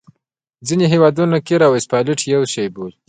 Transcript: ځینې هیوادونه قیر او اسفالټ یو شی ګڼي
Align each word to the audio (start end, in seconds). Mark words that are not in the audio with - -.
ځینې 0.67 0.85
هیوادونه 0.93 1.35
قیر 1.47 1.61
او 1.67 1.73
اسفالټ 1.79 2.19
یو 2.33 2.43
شی 2.53 2.65
ګڼي 2.75 2.93